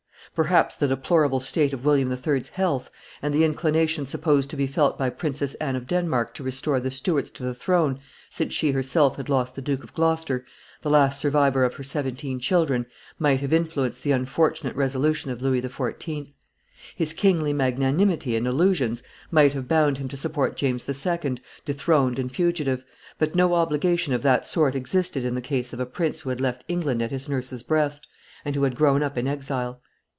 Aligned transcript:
Perhaps 0.33 0.77
the 0.77 0.87
deplorable 0.87 1.41
state 1.41 1.73
of 1.73 1.83
William 1.83 2.09
III.'s 2.09 2.47
health, 2.49 2.89
and 3.21 3.33
the 3.33 3.43
inclination 3.43 4.05
supposed 4.05 4.49
to 4.49 4.55
be 4.55 4.65
felt 4.65 4.97
by 4.97 5.09
Princess 5.09 5.55
Anne 5.55 5.75
of 5.75 5.87
Denmark 5.87 6.33
to 6.35 6.43
restore 6.43 6.79
the 6.79 6.89
Stuarts 6.89 7.29
to 7.31 7.43
the 7.43 7.53
throne, 7.53 7.99
since 8.29 8.53
she 8.53 8.71
herself 8.71 9.17
had 9.17 9.27
lost 9.27 9.55
the 9.55 9.61
Duke 9.61 9.83
of 9.83 9.93
Gloucester, 9.93 10.45
the 10.83 10.89
last 10.89 11.19
survivor 11.19 11.65
of 11.65 11.73
her 11.75 11.83
seventeen 11.83 12.39
children, 12.39 12.85
might 13.19 13.41
have 13.41 13.51
influenced 13.51 14.03
the 14.03 14.13
unfortunate 14.13 14.73
resolution 14.73 15.31
of 15.31 15.41
Louis 15.41 15.61
XIV. 15.61 16.31
His 16.95 17.11
kingly 17.11 17.51
magnanimity 17.51 18.37
and 18.37 18.47
illusions 18.47 19.03
might 19.31 19.51
have 19.51 19.67
bound 19.67 19.97
him 19.97 20.07
to 20.07 20.15
support 20.15 20.55
James 20.55 20.87
II., 20.87 21.39
dethroned 21.65 22.17
and 22.19 22.33
fugitive; 22.33 22.85
but 23.19 23.35
no 23.35 23.53
obligation 23.53 24.13
of 24.13 24.21
that 24.23 24.47
sort 24.47 24.75
existed 24.75 25.25
in 25.25 25.35
the 25.35 25.41
case 25.41 25.73
of 25.73 25.81
a 25.81 25.85
prince 25.85 26.21
who 26.21 26.29
had 26.29 26.39
left 26.39 26.63
England 26.69 27.01
at 27.01 27.11
his 27.11 27.27
nurse's, 27.27 27.63
breast, 27.63 28.07
and 28.45 28.55
who 28.55 28.63
had 28.63 28.77
grown 28.77 29.03
up 29.03 29.17
in 29.17 29.27
exile. 29.27 29.81